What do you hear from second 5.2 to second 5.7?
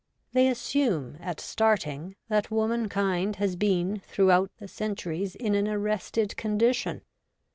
in an